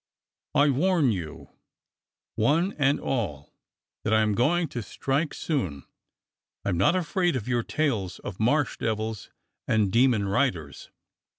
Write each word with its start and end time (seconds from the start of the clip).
I 0.55 0.71
warn 0.71 1.11
you, 1.11 1.51
one 2.33 2.73
and 2.79 2.99
all, 2.99 3.53
that 4.03 4.11
I'm 4.11 4.33
going 4.33 4.67
to 4.69 4.81
strike 4.81 5.31
soon. 5.31 5.83
I'm 6.65 6.75
not 6.75 6.95
afraid 6.95 7.35
of 7.35 7.47
your 7.47 7.61
tales 7.61 8.17
of 8.17 8.39
Marsh 8.39 8.77
devils 8.79 9.29
and 9.67 9.91
demon 9.91 10.27
riders. 10.27 10.89